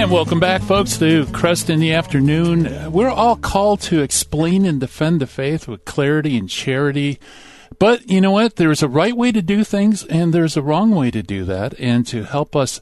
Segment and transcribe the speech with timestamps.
[0.00, 2.90] And welcome back, folks, to Kresta in the Afternoon.
[2.90, 7.20] We're all called to explain and defend the faith with clarity and charity.
[7.78, 8.56] But you know what?
[8.56, 11.78] There's a right way to do things, and there's a wrong way to do that.
[11.78, 12.80] And to help us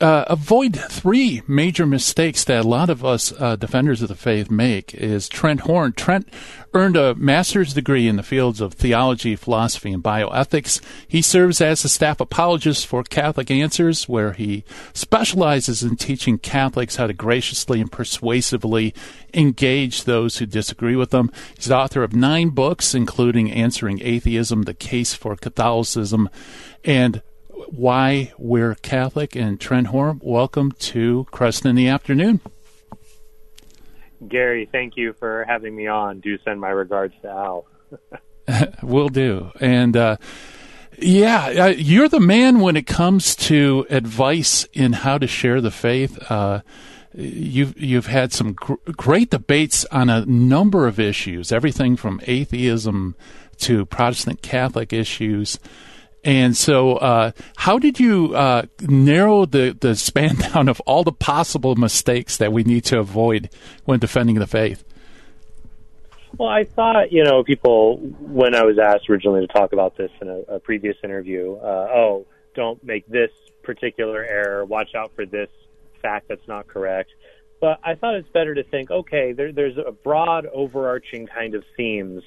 [0.00, 4.50] uh, avoid three major mistakes that a lot of us uh, defenders of the faith
[4.50, 5.92] make is Trent Horn.
[5.92, 6.28] Trent
[6.74, 10.80] earned a master's degree in the fields of theology, philosophy, and bioethics.
[11.06, 14.64] He serves as a staff apologist for Catholic Answers, where he
[14.94, 18.94] specializes in teaching Catholics how to graciously and persuasively
[19.34, 21.30] engage those who disagree with them.
[21.56, 26.28] He's the author of nine books, including Answering Atheism, The Case for Catholicism,
[26.84, 27.22] and
[27.72, 29.34] why we're Catholic.
[29.34, 32.40] And Trent Horn, welcome to Kresta in the Afternoon.
[34.28, 36.20] Gary, thank you for having me on.
[36.20, 37.66] Do send my regards to Al.
[38.82, 39.50] Will do.
[39.60, 40.16] And uh,
[40.98, 45.70] yeah, uh, you're the man when it comes to advice in how to share the
[45.70, 46.18] faith.
[46.30, 46.60] Uh,
[47.14, 53.16] you've you've had some gr- great debates on a number of issues, everything from atheism
[53.58, 55.58] to Protestant Catholic issues.
[56.24, 61.12] And so, uh, how did you uh, narrow the, the span down of all the
[61.12, 63.50] possible mistakes that we need to avoid
[63.84, 64.84] when defending the faith?
[66.38, 70.10] Well, I thought, you know, people, when I was asked originally to talk about this
[70.20, 73.30] in a, a previous interview, uh, oh, don't make this
[73.62, 75.50] particular error, watch out for this
[76.00, 77.10] fact that's not correct.
[77.60, 81.64] But I thought it's better to think, okay, there, there's a broad overarching kind of
[81.76, 82.22] themes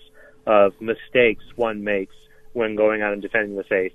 [0.45, 2.15] of mistakes one makes
[2.55, 3.93] when going out and defending the faith.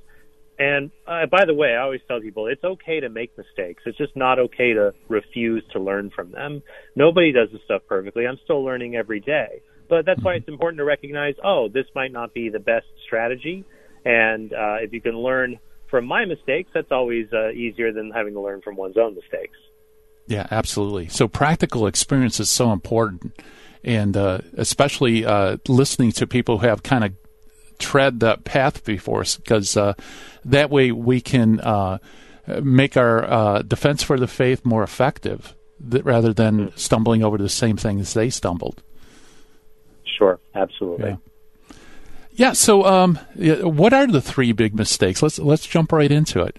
[0.59, 3.83] And uh, by the way, I always tell people it's okay to make mistakes.
[3.87, 6.63] It's just not okay to refuse to learn from them.
[6.95, 8.27] Nobody does this stuff perfectly.
[8.27, 9.63] I'm still learning every day.
[9.89, 13.65] But that's why it's important to recognize, oh, this might not be the best strategy.
[14.05, 15.59] And uh, if you can learn
[15.91, 19.57] from my mistakes, that's always uh, easier than having to learn from one's own mistakes.
[20.27, 21.09] Yeah, absolutely.
[21.09, 23.33] So practical experience is so important.
[23.83, 27.15] And uh, especially uh, listening to people who have kind of
[27.81, 29.95] tread that path before us because uh,
[30.45, 31.99] that way we can uh,
[32.63, 35.55] make our uh, defense for the faith more effective
[35.91, 36.77] th- rather than mm-hmm.
[36.77, 38.83] stumbling over the same thing as they stumbled.
[40.05, 41.11] Sure, absolutely.
[41.11, 41.17] Yeah.
[42.33, 42.53] Yeah.
[42.53, 45.23] So, um, what are the three big mistakes?
[45.23, 46.57] Let's let's jump right into it.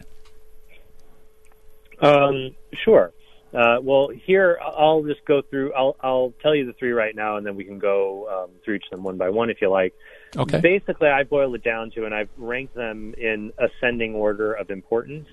[2.02, 3.14] Um, sure.
[3.53, 5.74] Uh, well, here I'll just go through.
[5.74, 8.76] I'll I'll tell you the three right now, and then we can go um, through
[8.76, 9.94] each of them one by one if you like.
[10.38, 10.62] Okay.
[10.62, 15.28] Basically, I boil it down to, and I've ranked them in ascending order of importance.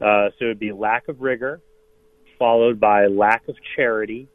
[0.00, 1.60] Uh, so it would be lack of rigor,
[2.38, 4.28] followed by lack of charity,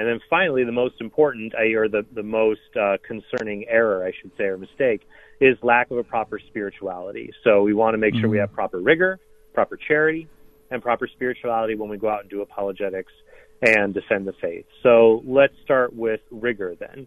[0.00, 4.30] and then finally, the most important, or the the most uh, concerning error, I should
[4.38, 5.02] say, or mistake,
[5.42, 7.32] is lack of a proper spirituality.
[7.44, 8.20] So we want to make mm-hmm.
[8.22, 8.42] sure we mm-hmm.
[8.44, 9.18] have proper rigor,
[9.52, 10.26] proper charity,
[10.70, 13.12] and proper spirituality when we go out and do apologetics
[13.60, 14.64] and defend the faith.
[14.82, 17.06] So let's start with rigor then.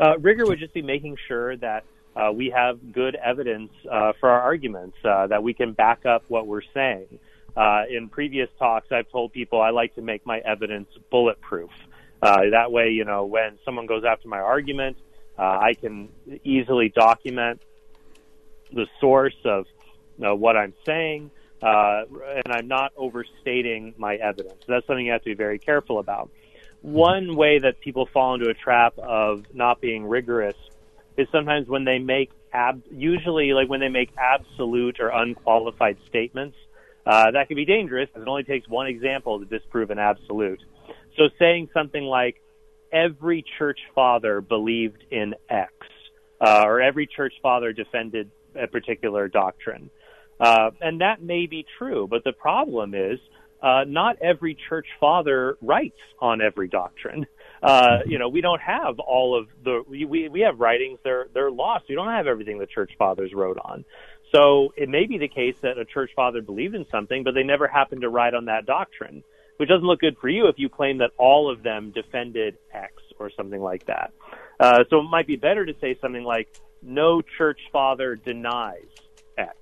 [0.00, 1.84] Uh, rigor would just be making sure that
[2.16, 6.24] uh, we have good evidence uh, for our arguments, uh, that we can back up
[6.28, 7.18] what we're saying.
[7.56, 11.70] Uh, in previous talks, I've told people I like to make my evidence bulletproof.
[12.22, 14.96] Uh, that way, you know, when someone goes after my argument,
[15.38, 16.10] I can
[16.44, 17.62] easily document
[18.72, 19.64] the source of
[20.18, 21.30] what I'm saying,
[21.62, 24.62] and I'm not overstating my evidence.
[24.68, 26.30] That's something you have to be very careful about.
[26.82, 30.56] One way that people fall into a trap of not being rigorous
[31.16, 36.56] is sometimes when they make ab, usually like when they make absolute or unqualified statements.
[37.06, 40.60] Uh, that can be dangerous because it only takes one example to disprove an absolute.
[41.16, 42.40] So saying something like,
[42.92, 45.72] every church father believed in X,
[46.40, 49.90] uh, or every church father defended a particular doctrine.
[50.38, 53.18] Uh, and that may be true, but the problem is
[53.62, 57.26] uh, not every church father writes on every doctrine.
[57.62, 61.50] Uh, you know, we don't have all of the we we have writings they're they're
[61.50, 61.84] lost.
[61.90, 63.84] We don't have everything the church fathers wrote on.
[64.32, 67.42] So it may be the case that a church father believed in something, but they
[67.42, 69.24] never happened to write on that doctrine,
[69.58, 72.94] which doesn't look good for you if you claim that all of them defended X
[73.18, 74.12] or something like that.
[74.58, 76.48] Uh, so it might be better to say something like,
[76.80, 78.88] "No church father denies
[79.36, 79.54] X."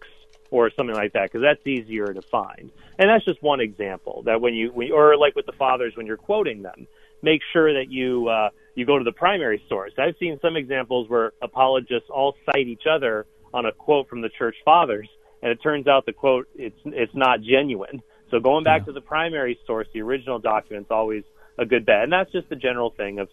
[0.50, 2.70] or something like that because that's easier to find.
[2.98, 6.06] And that's just one example that when you, when, or like with the fathers when
[6.06, 6.86] you're quoting them,
[7.22, 9.92] make sure that you uh, you go to the primary source.
[9.98, 14.28] I've seen some examples where apologists all cite each other on a quote from the
[14.28, 15.08] church fathers,
[15.42, 18.02] and it turns out the quote it's it's not genuine.
[18.30, 18.86] So going back yeah.
[18.86, 21.24] to the primary source, the original document, is always
[21.58, 23.28] a good bet, and that's just the general thing of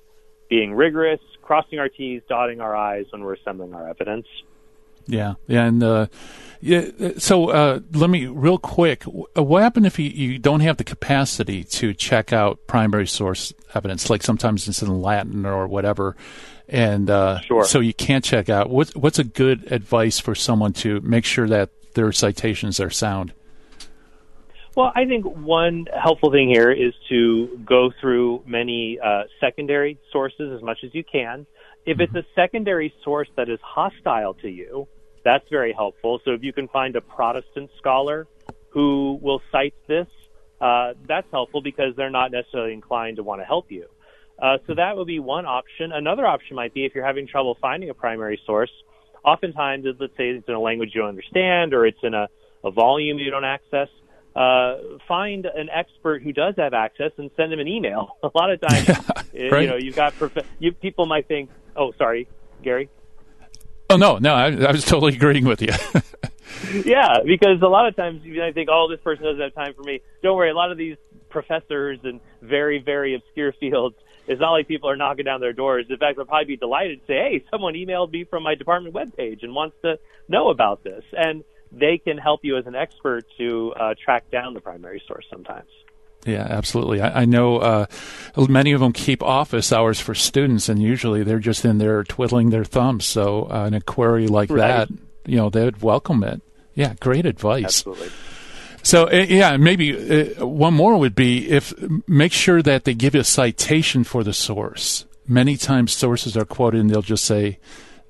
[0.49, 4.27] being rigorous, crossing our T's, dotting our I's when we're assembling our evidence.
[5.07, 6.07] Yeah, and uh,
[6.65, 6.89] Yeah.
[7.19, 9.03] So uh, let me real quick.
[9.03, 14.09] What happened if you, you don't have the capacity to check out primary source evidence?
[14.09, 16.15] Like sometimes it's in Latin or whatever,
[16.67, 17.65] and uh, sure.
[17.65, 18.71] so you can't check out.
[18.71, 23.33] What's what's a good advice for someone to make sure that their citations are sound?
[24.75, 30.51] Well, I think one helpful thing here is to go through many uh, secondary sources
[30.51, 31.45] as much as you can.
[31.85, 34.87] If it's a secondary source that is hostile to you,
[35.23, 36.19] that's very helpful.
[36.25, 38.27] So if you can find a Protestant scholar
[38.69, 40.07] who will cite this,
[40.59, 43.87] uh, that's helpful because they're not necessarily inclined to want to help you.
[44.41, 45.91] Uh, so that would be one option.
[45.91, 48.71] Another option might be if you're having trouble finding a primary source.
[49.23, 52.27] Oftentimes, let's say it's in a language you don't understand or it's in a,
[52.63, 53.87] a volume you don't access
[54.35, 54.75] uh,
[55.07, 58.17] find an expert who does have access and send them an email.
[58.23, 58.89] A lot of times,
[59.33, 59.61] right.
[59.61, 62.27] you know, you've got prof- you, people might think, "Oh, sorry,
[62.63, 62.89] Gary."
[63.89, 65.69] Oh no, no, I, I was totally agreeing with you.
[66.85, 69.53] yeah, because a lot of times you know, I think, "Oh, this person doesn't have
[69.53, 70.97] time for me." Don't worry, a lot of these
[71.29, 73.95] professors in very, very obscure fields.
[74.27, 75.85] It's not like people are knocking down their doors.
[75.89, 78.95] In fact, they'll probably be delighted to say, "Hey, someone emailed me from my department
[78.95, 83.25] webpage and wants to know about this." And they can help you as an expert
[83.37, 85.69] to uh, track down the primary source sometimes.
[86.25, 87.01] Yeah, absolutely.
[87.01, 87.85] I, I know uh,
[88.35, 92.49] many of them keep office hours for students, and usually they're just in there twiddling
[92.49, 93.05] their thumbs.
[93.05, 94.57] So, uh, an query like right.
[94.57, 94.89] that,
[95.25, 96.41] you know, they would welcome it.
[96.73, 97.63] Yeah, great advice.
[97.63, 98.09] Absolutely.
[98.85, 101.73] So uh, yeah, maybe uh, one more would be if
[102.07, 105.07] make sure that they give you a citation for the source.
[105.27, 107.57] Many times sources are quoted and they'll just say,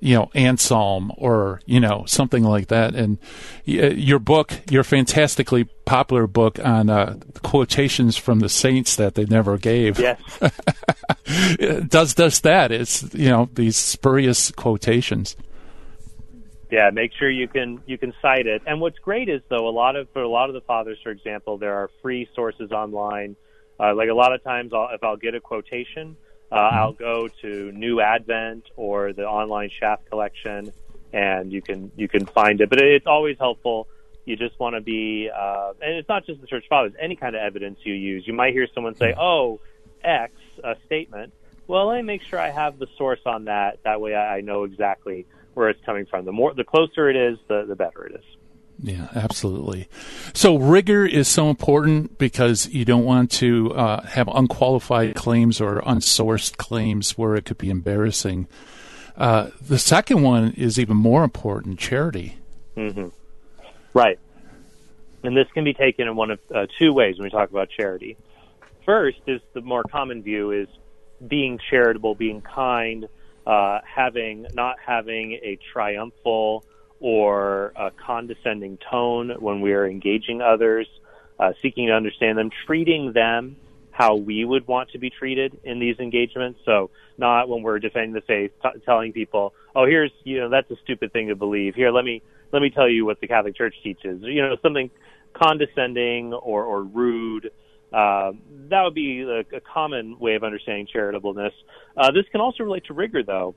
[0.00, 2.94] you know, Anselm or, you know, something like that.
[2.94, 3.18] And
[3.68, 9.24] uh, your book, your fantastically popular book on uh, quotations from the saints that they
[9.24, 9.98] never gave.
[9.98, 10.20] Yes.
[11.88, 12.72] does, does that.
[12.72, 15.36] It's, you know, these spurious quotations.
[16.70, 18.62] Yeah, make sure you can you can cite it.
[18.66, 21.10] And what's great is though a lot of for a lot of the fathers, for
[21.10, 23.36] example, there are free sources online.
[23.78, 26.16] Uh, like a lot of times, I'll, if I'll get a quotation,
[26.50, 30.72] uh, I'll go to New Advent or the online Schaff collection,
[31.12, 32.70] and you can you can find it.
[32.70, 33.88] But it's always helpful.
[34.24, 36.92] You just want to be, uh, and it's not just the church fathers.
[37.00, 39.60] Any kind of evidence you use, you might hear someone say, "Oh,
[40.02, 40.32] X
[40.62, 41.32] a statement."
[41.68, 43.82] Well, let me make sure I have the source on that.
[43.84, 46.24] That way, I know exactly where it's coming from.
[46.24, 48.24] The more, the closer it is, the the better it is.
[48.82, 49.88] Yeah, absolutely.
[50.34, 55.80] So rigor is so important because you don't want to uh, have unqualified claims or
[55.80, 58.48] unsourced claims where it could be embarrassing.
[59.16, 62.36] Uh, the second one is even more important: charity.
[62.76, 63.08] Mm-hmm.
[63.94, 64.18] Right,
[65.22, 67.70] and this can be taken in one of uh, two ways when we talk about
[67.70, 68.18] charity.
[68.84, 70.68] First is the more common view is
[71.26, 73.08] being charitable, being kind,
[73.46, 76.62] uh, having not having a triumphal
[77.00, 80.86] or a condescending tone when we are engaging others,
[81.38, 83.56] uh, seeking to understand them, treating them
[83.90, 86.60] how we would want to be treated in these engagements.
[86.64, 90.70] So not when we're defending the faith, t- telling people, "Oh, here's you know that's
[90.70, 91.74] a stupid thing to believe.
[91.74, 92.22] Here, let me
[92.52, 94.90] let me tell you what the Catholic Church teaches." You know, something
[95.32, 97.50] condescending or or rude.
[97.92, 98.32] Uh,
[98.68, 101.52] that would be a, a, common way of understanding charitableness.
[101.96, 103.54] Uh, this can also relate to rigor, though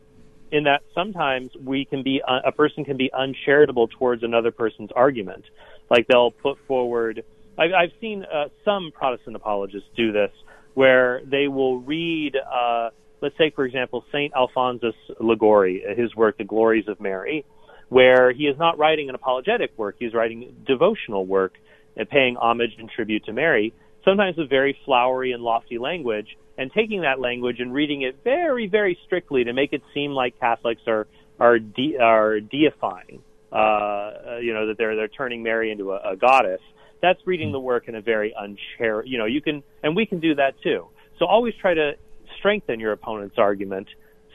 [0.52, 4.90] in that sometimes we can be uh, a person can be uncharitable towards another person's
[4.96, 5.44] argument.
[5.90, 7.24] Like they'll put forward.
[7.58, 10.32] I've, I've seen uh, some Protestant apologists do this,
[10.74, 12.36] where they will read.
[12.36, 12.90] Uh,
[13.22, 17.46] let's say, for example, Saint Alphonsus Liguori, his work, The Glories of Mary,
[17.90, 21.54] where he is not writing an apologetic work; he's writing devotional work
[21.96, 23.74] and paying homage and tribute to Mary.
[24.06, 28.68] Sometimes with very flowery and lofty language, and taking that language and reading it very,
[28.68, 31.08] very strictly to make it seem like Catholics are
[31.40, 33.24] are de- are deifying,
[33.54, 36.60] uh, you know, that they're they're turning Mary into a, a goddess.
[37.02, 39.06] That's reading the work in a very unchair.
[39.06, 40.88] You know, you can and we can do that too.
[41.18, 41.94] So always try to
[42.38, 43.88] strengthen your opponent's argument,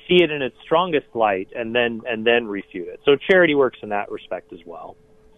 [0.08, 3.00] see it in its strongest light, and then and then refute it.
[3.04, 4.96] So charity works in that respect as well.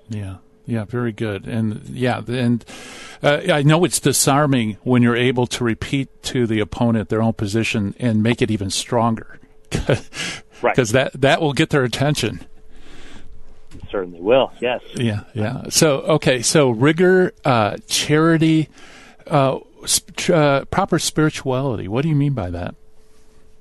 [0.08, 0.36] Yeah.
[0.66, 1.46] Yeah, very good.
[1.46, 2.64] And yeah, and
[3.22, 7.34] uh, I know it's disarming when you're able to repeat to the opponent their own
[7.34, 9.38] position and make it even stronger.
[9.88, 10.00] right.
[10.62, 12.44] Because that, that will get their attention.
[13.74, 14.82] It certainly will, yes.
[14.94, 15.64] Yeah, yeah.
[15.68, 18.68] So, okay, so rigor, uh, charity,
[19.28, 21.86] uh, sp- uh, proper spirituality.
[21.86, 22.74] What do you mean by that?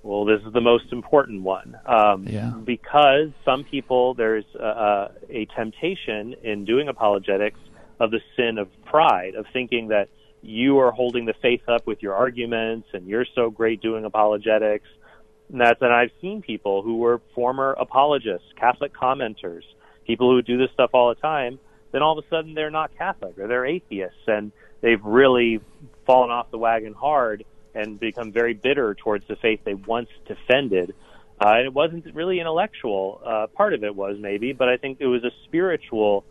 [0.06, 1.76] Well, this is the most important one.
[1.84, 2.52] Um, yeah.
[2.52, 7.60] Because some people, there's a, a temptation in doing apologetics
[8.00, 10.10] of the sin of pride, of thinking that
[10.44, 14.86] you are holding the faith up with your arguments and you're so great doing apologetics.
[15.52, 19.64] And that's, and I've seen people who were former apologists, Catholic commenters,
[20.06, 21.58] people who do this stuff all the time,
[21.94, 25.62] then all of a sudden they're not Catholic or they're atheists and they've really
[26.06, 27.44] fallen off the wagon hard
[27.76, 30.96] and become very bitter towards the faith they once defended.
[31.40, 33.22] Uh, and it wasn't really intellectual.
[33.26, 36.24] Uh, part of it was maybe, but I think it was a spiritual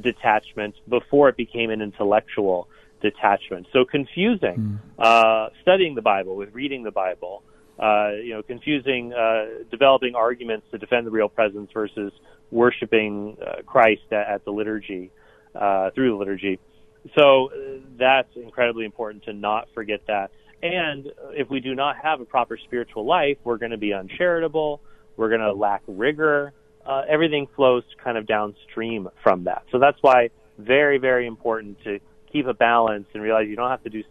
[0.00, 2.68] detachment before it became an intellectual
[3.00, 3.66] detachment.
[3.72, 4.78] So confusing mm.
[4.98, 7.42] uh, studying the Bible with reading the Bible.
[7.78, 12.12] Uh, you know, confusing uh, developing arguments to defend the real presence versus
[12.50, 15.10] worshiping uh, Christ at, at, the liturgy
[15.54, 16.60] uh, through the liturgy.
[17.18, 20.30] So uh, that's incredibly important to not forget that.
[20.62, 24.80] And if we do not have a proper spiritual life, we're going to be uncharitable.
[25.16, 26.52] We're going to lack rigor.
[26.86, 29.64] Uh, everything flows kind of downstream from that.
[29.72, 31.98] So that's why very, very important to
[32.30, 34.02] keep a balance and realize you don't have to do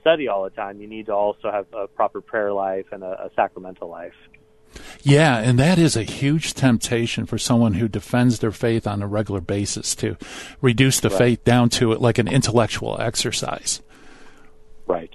[0.00, 0.80] study all the time.
[0.80, 4.14] You need to also have a proper prayer life and a, a sacramental life.
[5.02, 9.06] Yeah, and that is a huge temptation for someone who defends their faith on a
[9.06, 10.16] regular basis to
[10.60, 11.18] reduce the right.
[11.18, 13.82] faith down to it like an intellectual exercise.
[14.86, 15.10] Right.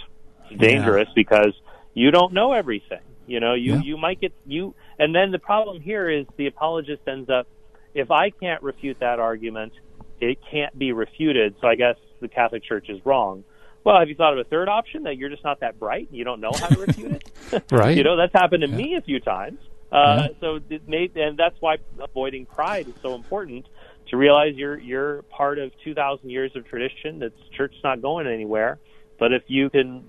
[0.58, 1.14] Dangerous yeah.
[1.16, 1.54] because
[1.94, 3.02] you don't know everything.
[3.28, 3.82] You know, you, yeah.
[3.82, 7.48] you might get you and then the problem here is the apologist ends up
[7.94, 9.74] if I can't refute that argument,
[10.20, 13.44] it can't be refuted, so I guess the Catholic Church is wrong.
[13.84, 16.18] Well, have you thought of a third option that you're just not that bright and
[16.18, 17.32] you don't know how to refute it?
[17.72, 17.96] right.
[17.96, 18.76] You know, that's happened to yeah.
[18.76, 19.60] me a few times.
[19.92, 20.28] Uh.
[20.40, 23.66] So it made, and that's why avoiding pride is so important
[24.10, 27.20] to realize you're you're part of 2,000 years of tradition.
[27.20, 28.78] That's church's not going anywhere.
[29.18, 30.04] But if you can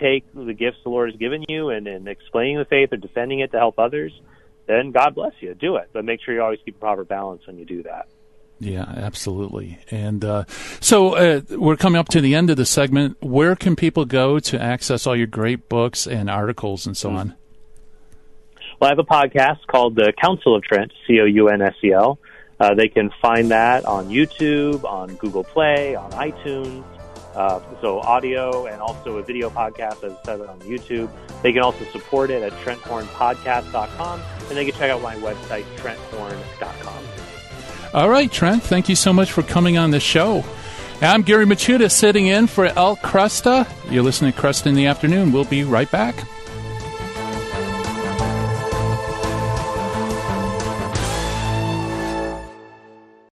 [0.00, 3.40] take the gifts the Lord has given you and, and explaining the faith or defending
[3.40, 4.12] it to help others,
[4.66, 5.54] then God bless you.
[5.54, 8.08] Do it, but make sure you always keep a proper balance when you do that.
[8.60, 9.78] Yeah, absolutely.
[9.90, 10.44] And uh,
[10.80, 13.16] so uh, we're coming up to the end of the segment.
[13.22, 17.34] Where can people go to access all your great books and articles and so on?
[18.80, 21.74] Well, I have a podcast called The Counsel of Trent, C O U N S
[21.84, 22.18] E L.
[22.60, 26.84] Uh, they can find that on YouTube, on Google Play, on iTunes.
[27.34, 31.10] Uh, so audio and also a video podcast, as I said, on YouTube.
[31.42, 37.04] They can also support it at trenthornpodcast.com, and they can check out my website, trenthorn.com.
[37.94, 40.44] All right, Trent, thank you so much for coming on the show.
[41.00, 43.70] I'm Gary Michuta sitting in for Al Kresta.
[43.90, 45.30] You're listening to Kresta in the Afternoon.
[45.30, 46.16] We'll be right back.